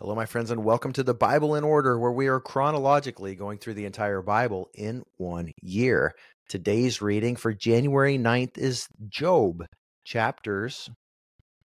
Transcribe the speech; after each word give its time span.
Hello, 0.00 0.14
my 0.14 0.26
friends, 0.26 0.52
and 0.52 0.62
welcome 0.62 0.92
to 0.92 1.02
the 1.02 1.12
Bible 1.12 1.56
in 1.56 1.64
Order, 1.64 1.98
where 1.98 2.12
we 2.12 2.28
are 2.28 2.38
chronologically 2.38 3.34
going 3.34 3.58
through 3.58 3.74
the 3.74 3.84
entire 3.84 4.22
Bible 4.22 4.70
in 4.72 5.02
one 5.16 5.50
year. 5.60 6.14
Today's 6.48 7.02
reading 7.02 7.34
for 7.34 7.52
January 7.52 8.16
9th 8.16 8.56
is 8.56 8.86
Job, 9.08 9.66
chapters 10.04 10.88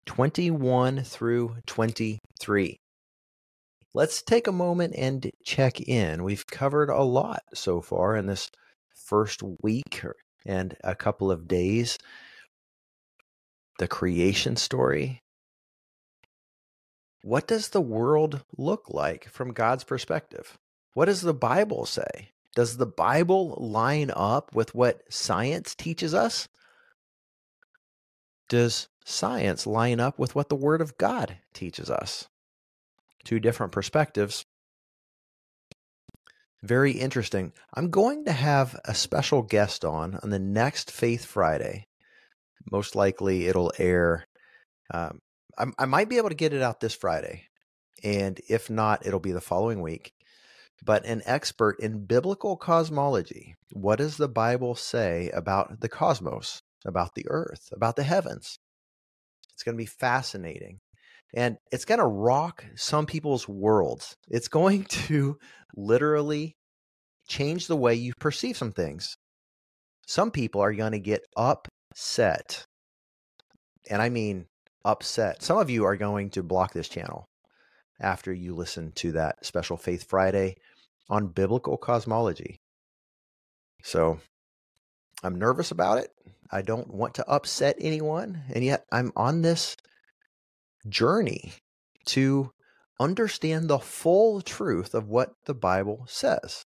21 0.06 1.02
through 1.02 1.56
23. 1.66 2.78
Let's 3.92 4.22
take 4.22 4.46
a 4.46 4.52
moment 4.52 4.94
and 4.96 5.30
check 5.44 5.82
in. 5.82 6.24
We've 6.24 6.46
covered 6.46 6.88
a 6.88 7.02
lot 7.02 7.42
so 7.52 7.82
far 7.82 8.16
in 8.16 8.24
this 8.24 8.50
first 8.96 9.42
week 9.62 10.02
and 10.46 10.74
a 10.82 10.94
couple 10.94 11.30
of 11.30 11.46
days. 11.46 11.98
The 13.78 13.86
creation 13.86 14.56
story, 14.56 15.20
what 17.24 17.46
does 17.46 17.70
the 17.70 17.80
world 17.80 18.44
look 18.58 18.90
like 18.90 19.30
from 19.30 19.54
God's 19.54 19.82
perspective? 19.82 20.58
What 20.92 21.06
does 21.06 21.22
the 21.22 21.32
Bible 21.32 21.86
say? 21.86 22.32
Does 22.54 22.76
the 22.76 22.84
Bible 22.84 23.56
line 23.58 24.10
up 24.14 24.54
with 24.54 24.74
what 24.74 25.00
science 25.10 25.74
teaches 25.74 26.12
us? 26.12 26.48
Does 28.50 28.88
science 29.06 29.66
line 29.66 30.00
up 30.00 30.18
with 30.18 30.34
what 30.34 30.50
the 30.50 30.54
Word 30.54 30.82
of 30.82 30.98
God 30.98 31.38
teaches 31.54 31.88
us? 31.88 32.28
Two 33.24 33.40
different 33.40 33.72
perspectives. 33.72 34.44
Very 36.62 36.92
interesting. 36.92 37.54
I'm 37.72 37.88
going 37.88 38.26
to 38.26 38.32
have 38.32 38.78
a 38.84 38.94
special 38.94 39.40
guest 39.40 39.82
on 39.82 40.18
on 40.22 40.28
the 40.28 40.38
next 40.38 40.90
Faith 40.90 41.24
Friday. 41.24 41.86
Most 42.70 42.94
likely 42.94 43.46
it'll 43.46 43.72
air 43.78 44.26
um, 44.92 45.20
I, 45.58 45.66
I 45.78 45.86
might 45.86 46.08
be 46.08 46.16
able 46.16 46.28
to 46.28 46.34
get 46.34 46.52
it 46.52 46.62
out 46.62 46.80
this 46.80 46.94
Friday. 46.94 47.44
And 48.02 48.40
if 48.48 48.68
not, 48.70 49.06
it'll 49.06 49.20
be 49.20 49.32
the 49.32 49.40
following 49.40 49.80
week. 49.80 50.12
But 50.84 51.06
an 51.06 51.22
expert 51.24 51.80
in 51.80 52.04
biblical 52.04 52.56
cosmology. 52.56 53.54
What 53.72 53.96
does 53.96 54.16
the 54.16 54.28
Bible 54.28 54.74
say 54.74 55.30
about 55.30 55.80
the 55.80 55.88
cosmos, 55.88 56.60
about 56.84 57.14
the 57.14 57.26
earth, 57.28 57.70
about 57.72 57.96
the 57.96 58.02
heavens? 58.02 58.58
It's 59.54 59.62
going 59.62 59.76
to 59.76 59.82
be 59.82 59.86
fascinating. 59.86 60.80
And 61.34 61.56
it's 61.72 61.84
going 61.84 62.00
to 62.00 62.06
rock 62.06 62.64
some 62.76 63.06
people's 63.06 63.48
worlds. 63.48 64.16
It's 64.28 64.48
going 64.48 64.84
to 65.08 65.38
literally 65.76 66.56
change 67.28 67.66
the 67.66 67.76
way 67.76 67.94
you 67.94 68.12
perceive 68.20 68.56
some 68.56 68.72
things. 68.72 69.16
Some 70.06 70.30
people 70.30 70.60
are 70.60 70.74
going 70.74 70.92
to 70.92 70.98
get 70.98 71.22
upset. 71.36 72.66
And 73.88 74.02
I 74.02 74.10
mean 74.10 74.46
upset. 74.84 75.42
Some 75.42 75.58
of 75.58 75.70
you 75.70 75.84
are 75.84 75.96
going 75.96 76.30
to 76.30 76.42
block 76.42 76.72
this 76.72 76.88
channel 76.88 77.28
after 78.00 78.32
you 78.32 78.54
listen 78.54 78.92
to 78.92 79.12
that 79.12 79.44
special 79.44 79.76
Faith 79.76 80.04
Friday 80.08 80.56
on 81.08 81.28
biblical 81.28 81.76
cosmology. 81.76 82.60
So 83.82 84.18
I'm 85.22 85.38
nervous 85.38 85.70
about 85.70 85.98
it. 85.98 86.10
I 86.50 86.62
don't 86.62 86.92
want 86.92 87.14
to 87.14 87.28
upset 87.28 87.76
anyone. 87.80 88.42
And 88.52 88.64
yet 88.64 88.84
I'm 88.92 89.12
on 89.16 89.42
this 89.42 89.76
journey 90.88 91.52
to 92.06 92.52
understand 93.00 93.68
the 93.68 93.78
full 93.78 94.40
truth 94.40 94.94
of 94.94 95.08
what 95.08 95.34
the 95.46 95.54
Bible 95.54 96.04
says, 96.06 96.64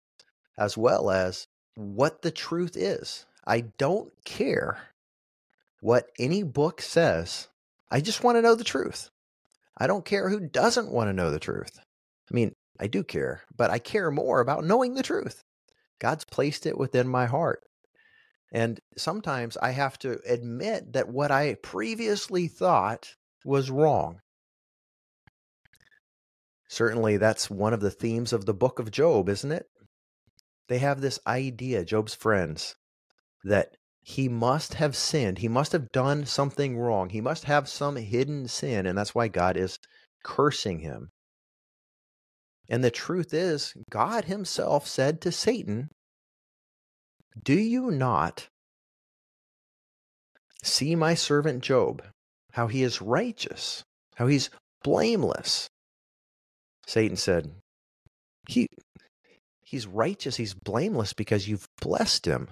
as 0.58 0.76
well 0.76 1.10
as 1.10 1.46
what 1.74 2.22
the 2.22 2.30
truth 2.30 2.76
is. 2.76 3.26
I 3.46 3.60
don't 3.78 4.12
care 4.24 4.78
what 5.80 6.08
any 6.18 6.42
book 6.42 6.80
says 6.80 7.48
I 7.90 8.00
just 8.00 8.24
want 8.24 8.36
to 8.36 8.42
know 8.42 8.54
the 8.54 8.64
truth. 8.64 9.10
I 9.78 9.86
don't 9.86 10.04
care 10.04 10.28
who 10.28 10.40
doesn't 10.40 10.90
want 10.90 11.08
to 11.08 11.12
know 11.12 11.30
the 11.30 11.38
truth. 11.38 11.78
I 12.30 12.34
mean, 12.34 12.52
I 12.80 12.86
do 12.86 13.04
care, 13.04 13.42
but 13.56 13.70
I 13.70 13.78
care 13.78 14.10
more 14.10 14.40
about 14.40 14.64
knowing 14.64 14.94
the 14.94 15.02
truth. 15.02 15.42
God's 15.98 16.24
placed 16.24 16.66
it 16.66 16.76
within 16.76 17.08
my 17.08 17.26
heart. 17.26 17.62
And 18.52 18.80
sometimes 18.96 19.56
I 19.56 19.70
have 19.70 19.98
to 20.00 20.18
admit 20.26 20.92
that 20.92 21.08
what 21.08 21.30
I 21.30 21.54
previously 21.54 22.48
thought 22.48 23.14
was 23.44 23.70
wrong. 23.70 24.20
Certainly, 26.68 27.18
that's 27.18 27.48
one 27.48 27.72
of 27.72 27.80
the 27.80 27.90
themes 27.90 28.32
of 28.32 28.44
the 28.44 28.54
book 28.54 28.78
of 28.78 28.90
Job, 28.90 29.28
isn't 29.28 29.52
it? 29.52 29.66
They 30.68 30.78
have 30.78 31.00
this 31.00 31.18
idea, 31.26 31.84
Job's 31.84 32.14
friends, 32.14 32.74
that 33.44 33.76
he 34.06 34.28
must 34.28 34.74
have 34.74 34.94
sinned. 34.94 35.38
He 35.38 35.48
must 35.48 35.72
have 35.72 35.90
done 35.90 36.26
something 36.26 36.78
wrong. 36.78 37.08
He 37.10 37.20
must 37.20 37.42
have 37.44 37.68
some 37.68 37.96
hidden 37.96 38.46
sin. 38.46 38.86
And 38.86 38.96
that's 38.96 39.16
why 39.16 39.26
God 39.26 39.56
is 39.56 39.80
cursing 40.22 40.78
him. 40.78 41.10
And 42.68 42.84
the 42.84 42.90
truth 42.92 43.34
is, 43.34 43.74
God 43.90 44.26
himself 44.26 44.86
said 44.86 45.20
to 45.22 45.32
Satan, 45.32 45.88
Do 47.42 47.58
you 47.58 47.90
not 47.90 48.46
see 50.62 50.94
my 50.94 51.14
servant 51.14 51.64
Job, 51.64 52.04
how 52.52 52.68
he 52.68 52.84
is 52.84 53.02
righteous, 53.02 53.82
how 54.14 54.28
he's 54.28 54.50
blameless? 54.84 55.66
Satan 56.86 57.16
said, 57.16 57.50
he, 58.48 58.68
He's 59.64 59.88
righteous, 59.88 60.36
he's 60.36 60.54
blameless 60.54 61.12
because 61.12 61.48
you've 61.48 61.66
blessed 61.80 62.24
him 62.24 62.50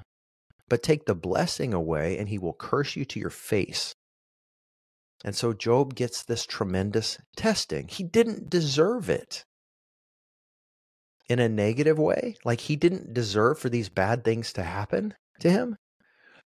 but 0.68 0.82
take 0.82 1.06
the 1.06 1.14
blessing 1.14 1.74
away 1.74 2.18
and 2.18 2.28
he 2.28 2.38
will 2.38 2.54
curse 2.54 2.96
you 2.96 3.04
to 3.04 3.20
your 3.20 3.30
face. 3.30 3.94
And 5.24 5.34
so 5.34 5.52
Job 5.52 5.94
gets 5.94 6.22
this 6.22 6.44
tremendous 6.44 7.18
testing. 7.36 7.88
He 7.88 8.04
didn't 8.04 8.50
deserve 8.50 9.08
it 9.08 9.44
in 11.28 11.38
a 11.38 11.48
negative 11.48 11.98
way, 11.98 12.36
like 12.44 12.60
he 12.60 12.76
didn't 12.76 13.14
deserve 13.14 13.58
for 13.58 13.70
these 13.70 13.88
bad 13.88 14.24
things 14.24 14.52
to 14.52 14.62
happen 14.62 15.14
to 15.40 15.50
him. 15.50 15.76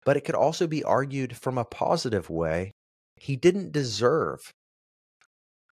But 0.04 0.16
it 0.16 0.24
could 0.24 0.34
also 0.34 0.66
be 0.66 0.84
argued 0.84 1.36
from 1.36 1.56
a 1.56 1.64
positive 1.64 2.28
way. 2.28 2.72
He 3.16 3.36
didn't 3.36 3.72
deserve 3.72 4.52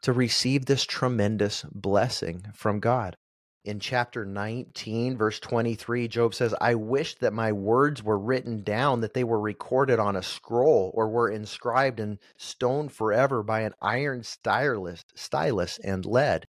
to 0.02 0.12
receive 0.12 0.66
this 0.66 0.84
tremendous 0.84 1.64
blessing 1.72 2.44
from 2.54 2.80
God 2.80 3.16
in 3.64 3.78
chapter 3.78 4.24
19, 4.24 5.16
verse 5.16 5.38
23, 5.40 6.08
Job 6.08 6.34
says, 6.34 6.54
I 6.60 6.74
wish 6.74 7.16
that 7.16 7.32
my 7.32 7.52
words 7.52 8.02
were 8.02 8.18
written 8.18 8.62
down, 8.62 9.00
that 9.00 9.12
they 9.12 9.24
were 9.24 9.40
recorded 9.40 9.98
on 9.98 10.16
a 10.16 10.22
scroll, 10.22 10.90
or 10.94 11.08
were 11.08 11.30
inscribed 11.30 12.00
in 12.00 12.18
stone 12.38 12.88
forever 12.88 13.42
by 13.42 13.60
an 13.60 13.74
iron 13.82 14.22
stylus, 14.22 15.04
stylus 15.14 15.78
and 15.84 16.06
lead. 16.06 16.46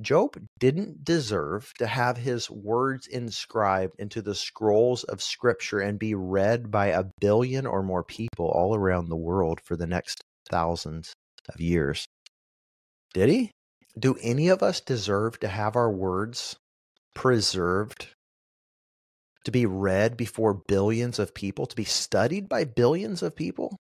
Job 0.00 0.36
didn't 0.58 1.04
deserve 1.04 1.72
to 1.78 1.86
have 1.86 2.16
his 2.16 2.50
words 2.50 3.06
inscribed 3.06 3.94
into 3.98 4.22
the 4.22 4.34
scrolls 4.34 5.04
of 5.04 5.22
Scripture 5.22 5.80
and 5.80 5.98
be 5.98 6.14
read 6.14 6.70
by 6.70 6.86
a 6.86 7.04
billion 7.20 7.66
or 7.66 7.82
more 7.82 8.02
people 8.02 8.46
all 8.46 8.74
around 8.74 9.08
the 9.08 9.16
world 9.16 9.60
for 9.62 9.76
the 9.76 9.86
next 9.86 10.22
thousands 10.48 11.12
of 11.52 11.60
years. 11.60 12.06
Did 13.12 13.28
he? 13.28 13.50
Do 13.98 14.16
any 14.22 14.48
of 14.48 14.62
us 14.62 14.80
deserve 14.80 15.38
to 15.40 15.48
have 15.48 15.76
our 15.76 15.90
words 15.90 16.56
preserved, 17.14 18.08
to 19.44 19.50
be 19.50 19.66
read 19.66 20.16
before 20.16 20.54
billions 20.54 21.18
of 21.18 21.34
people, 21.34 21.66
to 21.66 21.76
be 21.76 21.84
studied 21.84 22.48
by 22.48 22.64
billions 22.64 23.22
of 23.22 23.36
people? 23.36 23.76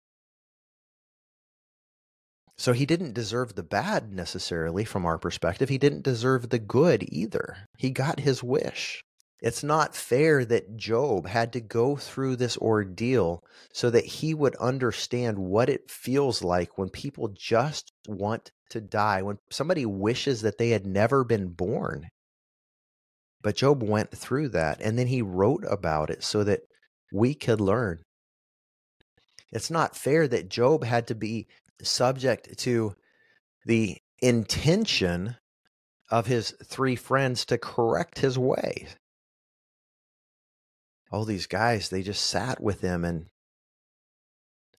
So 2.57 2.73
he 2.73 2.87
didn't 2.87 3.13
deserve 3.13 3.53
the 3.53 3.63
bad 3.63 4.11
necessarily 4.11 4.83
from 4.83 5.05
our 5.05 5.19
perspective. 5.19 5.69
He 5.69 5.77
didn't 5.77 6.03
deserve 6.03 6.49
the 6.49 6.59
good 6.59 7.05
either. 7.07 7.57
He 7.77 7.91
got 7.91 8.19
his 8.19 8.41
wish. 8.41 9.03
It's 9.39 9.61
not 9.61 9.95
fair 9.95 10.43
that 10.45 10.77
Job 10.77 11.27
had 11.27 11.53
to 11.53 11.61
go 11.61 11.95
through 11.95 12.37
this 12.37 12.57
ordeal 12.57 13.43
so 13.71 13.91
that 13.91 14.05
he 14.05 14.33
would 14.33 14.55
understand 14.55 15.37
what 15.37 15.69
it 15.69 15.91
feels 15.91 16.41
like 16.41 16.77
when 16.77 16.89
people 16.89 17.27
just 17.27 17.91
want 18.07 18.51
to 18.69 18.81
die, 18.81 19.21
when 19.21 19.37
somebody 19.49 19.85
wishes 19.85 20.41
that 20.41 20.57
they 20.57 20.69
had 20.69 20.85
never 20.85 21.23
been 21.23 21.49
born. 21.49 22.09
But 23.41 23.55
Job 23.55 23.83
went 23.83 24.11
through 24.11 24.49
that 24.49 24.81
and 24.81 24.97
then 24.97 25.07
he 25.07 25.21
wrote 25.21 25.63
about 25.69 26.09
it 26.09 26.23
so 26.23 26.43
that 26.43 26.61
we 27.13 27.33
could 27.33 27.61
learn. 27.61 28.01
It's 29.51 29.71
not 29.71 29.95
fair 29.95 30.27
that 30.27 30.49
Job 30.49 30.83
had 30.83 31.07
to 31.07 31.15
be 31.15 31.47
subject 31.81 32.57
to 32.59 32.95
the 33.65 33.97
intention 34.19 35.37
of 36.09 36.25
his 36.25 36.51
three 36.63 36.95
friends 36.95 37.45
to 37.45 37.57
correct 37.57 38.19
his 38.19 38.37
way. 38.37 38.87
All 41.11 41.23
these 41.23 41.47
guys, 41.47 41.89
they 41.89 42.01
just 42.01 42.25
sat 42.25 42.61
with 42.61 42.81
him 42.81 43.05
and 43.05 43.27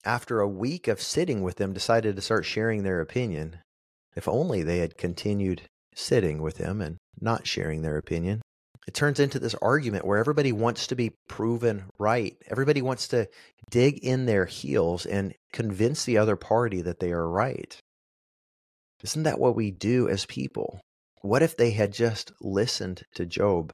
after 0.04 0.40
a 0.40 0.48
week 0.48 0.88
of 0.88 1.01
sitting 1.01 1.42
with 1.42 1.57
them 1.57 1.74
decided 1.74 2.16
to 2.16 2.22
start 2.22 2.45
sharing 2.45 2.83
their 2.83 3.01
opinion. 3.01 3.60
If 4.18 4.28
only 4.28 4.64
they 4.64 4.80
had 4.80 4.98
continued 4.98 5.69
sitting 5.94 6.42
with 6.42 6.58
him 6.58 6.81
and 6.81 6.98
not 7.22 7.46
sharing 7.46 7.84
their 7.84 7.98
opinion. 7.98 8.42
It 8.88 8.96
turns 8.96 9.19
into 9.19 9.38
this 9.38 9.54
argument 9.62 10.06
where 10.06 10.18
everybody 10.18 10.52
wants 10.52 10.88
to 10.88 10.96
be 10.96 11.12
proven 11.30 11.86
right. 12.00 12.36
Everybody 12.48 12.81
wants 12.81 13.08
to 13.10 13.30
dig 13.69 14.00
in 14.00 14.25
their 14.25 14.46
heels 14.46 15.06
and 15.06 15.36
convince 15.54 16.04
the 16.04 16.18
other 16.18 16.36
party 16.36 16.81
that 16.81 17.00
they 17.00 17.12
are 17.12 17.30
right. 17.30 17.78
Isn't 19.04 19.22
that 19.22 19.40
what 19.40 19.56
we 19.56 19.69
do 19.69 20.10
as 20.10 20.25
people? 20.25 20.81
What 21.22 21.44
if 21.44 21.56
they 21.56 21.72
had 21.72 21.94
just 21.94 22.31
listened 22.42 23.04
to 23.14 23.25
Job? 23.28 23.72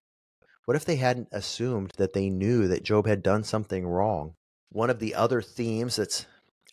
What 0.66 0.76
if 0.76 0.84
they 0.84 0.98
hadn't 0.98 1.30
assumed 1.32 1.94
that 1.96 2.12
they 2.12 2.30
knew 2.30 2.68
that 2.68 2.84
Job 2.84 3.08
had 3.08 3.24
done 3.24 3.46
something 3.46 3.88
wrong? 3.88 4.34
One 4.70 4.90
of 4.90 5.00
the 5.00 5.16
other 5.16 5.42
themes 5.42 5.96
that's 5.96 6.26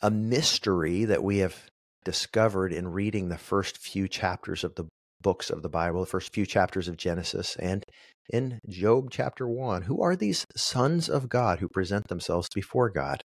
a 0.03 0.11
mystery 0.11 1.05
that 1.05 1.23
we 1.23 1.39
have 1.39 1.71
discovered 2.05 2.73
in 2.73 2.89
reading 2.89 3.29
the 3.29 3.39
first 3.39 3.79
few 3.79 4.09
chapters 4.09 4.65
of 4.65 4.75
the 4.75 4.87
books 5.21 5.51
of 5.51 5.63
the 5.63 5.69
Bible, 5.69 6.01
the 6.01 6.07
first 6.07 6.33
few 6.33 6.47
chapters 6.47 6.89
of 6.89 6.97
Genesis, 6.97 7.57
and 7.57 7.85
in 8.33 8.61
Job 8.69 9.11
chapter 9.11 9.47
1. 9.47 9.83
Who 9.83 10.03
are 10.03 10.17
these 10.17 10.47
sons 10.57 11.09
of 11.09 11.29
God 11.29 11.59
who 11.59 11.69
present 11.69 12.09
themselves 12.09 12.49
before 12.55 12.91
God? 12.91 13.23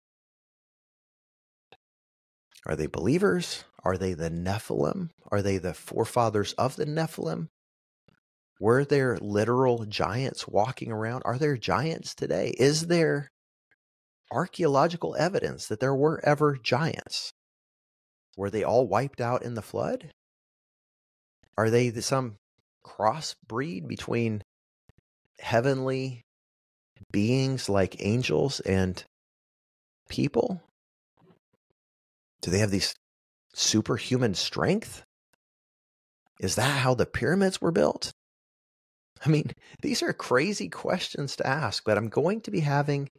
Are 2.66 2.76
they 2.76 2.86
believers? 2.86 3.64
Are 3.82 3.96
they 3.96 4.12
the 4.12 4.30
Nephilim? 4.30 5.10
Are 5.32 5.42
they 5.42 5.58
the 5.58 5.74
forefathers 5.74 6.52
of 6.54 6.76
the 6.76 6.84
Nephilim? 6.84 7.48
Were 8.60 8.84
there 8.84 9.16
literal 9.16 9.86
giants 9.86 10.46
walking 10.46 10.92
around? 10.92 11.22
Are 11.24 11.38
there 11.38 11.56
giants 11.56 12.14
today? 12.14 12.52
Is 12.58 12.88
there 12.88 13.30
archaeological 14.30 15.16
evidence 15.18 15.66
that 15.68 15.80
there 15.80 15.94
were 15.94 16.20
ever 16.24 16.58
giants? 16.62 17.32
Were 18.36 18.50
they 18.50 18.64
all 18.64 18.86
wiped 18.86 19.20
out 19.20 19.42
in 19.42 19.54
the 19.54 19.62
flood? 19.62 20.12
Are 21.56 21.70
they 21.70 21.90
some 22.00 22.36
crossbreed 22.84 23.86
between 23.86 24.42
heavenly 25.40 26.22
beings 27.12 27.68
like 27.68 28.04
angels 28.04 28.60
and 28.60 29.04
people? 30.08 30.62
Do 32.40 32.50
they 32.50 32.58
have 32.58 32.70
these 32.70 32.94
superhuman 33.54 34.34
strength? 34.34 35.02
Is 36.40 36.54
that 36.54 36.78
how 36.78 36.94
the 36.94 37.06
pyramids 37.06 37.60
were 37.60 37.72
built? 37.72 38.12
I 39.24 39.28
mean, 39.28 39.52
these 39.82 40.02
are 40.02 40.12
crazy 40.12 40.68
questions 40.68 41.36
to 41.36 41.46
ask, 41.46 41.84
but 41.84 41.98
I'm 41.98 42.08
going 42.08 42.40
to 42.42 42.50
be 42.50 42.60
having 42.60 43.10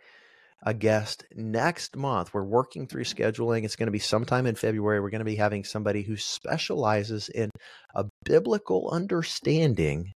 a 0.63 0.73
guest 0.73 1.25
next 1.33 1.95
month. 1.95 2.33
We're 2.33 2.43
working 2.43 2.87
through 2.87 3.05
scheduling. 3.05 3.63
It's 3.63 3.75
going 3.75 3.87
to 3.87 3.91
be 3.91 3.99
sometime 3.99 4.45
in 4.45 4.55
February. 4.55 4.99
We're 4.99 5.09
going 5.09 5.19
to 5.19 5.25
be 5.25 5.35
having 5.35 5.63
somebody 5.63 6.03
who 6.03 6.17
specializes 6.17 7.29
in 7.29 7.49
a 7.95 8.05
biblical 8.23 8.89
understanding 8.91 10.11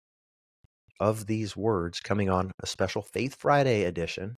of 0.99 1.27
these 1.27 1.55
words 1.55 1.99
coming 1.99 2.29
on 2.29 2.51
a 2.61 2.67
special 2.67 3.01
Faith 3.01 3.37
Friday 3.39 3.83
edition 3.83 4.35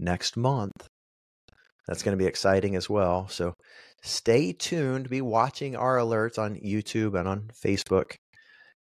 next 0.00 0.36
month. 0.36 0.88
That's 1.86 2.02
going 2.02 2.16
to 2.16 2.22
be 2.22 2.28
exciting 2.28 2.76
as 2.76 2.90
well. 2.90 3.28
So 3.28 3.54
stay 4.02 4.52
tuned. 4.52 5.08
Be 5.08 5.22
watching 5.22 5.76
our 5.76 5.96
alerts 5.96 6.38
on 6.38 6.56
YouTube 6.56 7.18
and 7.18 7.28
on 7.28 7.50
Facebook. 7.64 8.16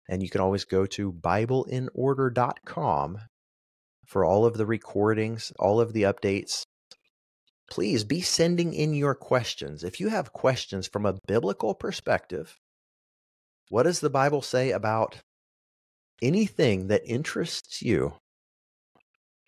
And 0.08 0.22
you 0.22 0.30
can 0.30 0.40
always 0.40 0.64
go 0.64 0.86
to 0.86 1.12
BibleInOrder.com 1.12 3.18
for 4.06 4.24
all 4.24 4.44
of 4.44 4.56
the 4.56 4.66
recordings, 4.66 5.52
all 5.58 5.80
of 5.80 5.92
the 5.92 6.02
updates. 6.02 6.64
Please 7.70 8.04
be 8.04 8.20
sending 8.20 8.74
in 8.74 8.94
your 8.94 9.14
questions. 9.14 9.82
If 9.82 10.00
you 10.00 10.08
have 10.08 10.32
questions 10.32 10.86
from 10.86 11.06
a 11.06 11.18
biblical 11.26 11.74
perspective, 11.74 12.56
what 13.70 13.84
does 13.84 14.00
the 14.00 14.10
Bible 14.10 14.42
say 14.42 14.70
about 14.70 15.18
anything 16.20 16.88
that 16.88 17.02
interests 17.06 17.80
you? 17.80 18.14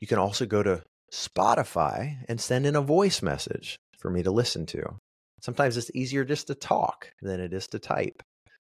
You 0.01 0.07
can 0.07 0.19
also 0.19 0.47
go 0.47 0.63
to 0.63 0.83
Spotify 1.13 2.17
and 2.29 2.41
send 2.41 2.67
in 2.67 2.77
a 2.77 2.81
voice 2.81 3.23
message 3.23 3.77
for 3.99 4.11
me 4.11 4.23
to 4.23 4.31
listen 4.31 4.67
to. 4.67 4.97
Sometimes 5.41 5.77
it's 5.77 5.91
easier 5.95 6.25
just 6.25 6.47
to 6.47 6.55
talk 6.55 7.13
than 7.21 7.41
it 7.41 7.53
is 7.53 7.67
to 7.69 7.79
type. 7.79 8.23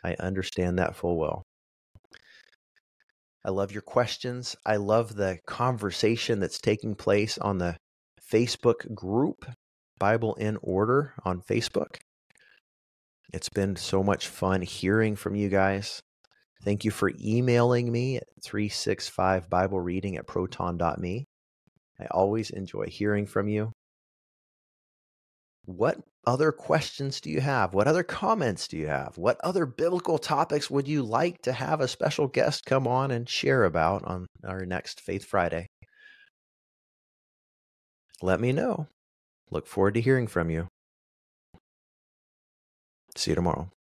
I 0.03 0.17
understand 0.19 0.79
that 0.79 0.97
full 0.97 1.19
well. 1.19 1.43
I 3.45 3.51
love 3.51 3.73
your 3.73 3.83
questions. 3.83 4.57
I 4.65 4.77
love 4.77 5.17
the 5.17 5.39
conversation 5.47 6.41
that's 6.41 6.59
taking 6.59 6.95
place 6.95 7.37
on 7.37 7.59
the 7.59 7.77
Facebook 8.33 8.95
group, 8.95 9.45
Bible 9.99 10.35
in 10.35 10.57
Order 10.63 11.15
on 11.25 11.43
Facebook. 11.43 11.97
It's 13.33 13.49
been 13.51 13.77
so 13.77 14.03
much 14.03 14.29
fun 14.29 14.63
hearing 14.63 15.17
from 15.17 15.35
you 15.35 15.49
guys. 15.49 16.01
Thank 16.63 16.85
you 16.85 16.91
for 16.91 17.13
emailing 17.23 17.93
me 17.93 18.17
at 18.17 18.25
365 18.43 19.51
Bible 19.51 19.81
reading 19.81 20.17
at 20.17 20.27
proton.me. 20.27 21.27
I 22.01 22.07
always 22.11 22.51
enjoy 22.51 22.87
hearing 22.87 23.27
from 23.27 23.49
you. 23.49 23.73
What 25.67 25.99
other 26.27 26.53
questions 26.53 27.21
do 27.21 27.31
you 27.31 27.41
have? 27.41 27.75
What 27.75 27.87
other 27.87 28.03
comments 28.03 28.69
do 28.69 28.77
you 28.77 28.87
have? 28.87 29.17
What 29.17 29.41
other 29.43 29.67
biblical 29.67 30.19
topics 30.19 30.71
would 30.71 30.89
you 30.89 31.03
like 31.03 31.43
to 31.43 31.53
have 31.53 31.81
a 31.81 31.89
special 31.89 32.29
guest 32.29 32.65
come 32.67 32.87
on 32.87 33.11
and 33.11 33.29
share 33.29 33.65
about 33.65 34.05
on 34.05 34.27
our 34.45 34.65
next 34.67 35.01
Faith 35.01 35.25
Friday? 35.25 35.67
Let 38.23 38.41
me 38.41 38.53
know. 38.53 38.89
Look 39.51 39.67
forward 39.67 39.95
to 39.95 40.01
hearing 40.01 40.27
from 40.27 40.51
you. 40.51 40.69
See 43.17 43.31
you 43.31 43.35
tomorrow. 43.35 43.74